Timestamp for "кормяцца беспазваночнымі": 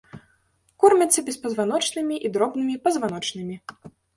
0.83-2.15